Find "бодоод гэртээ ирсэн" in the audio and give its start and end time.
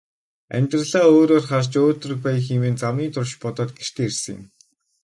3.41-4.33